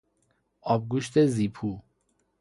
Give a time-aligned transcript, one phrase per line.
[0.61, 1.81] آبگوشت زیپو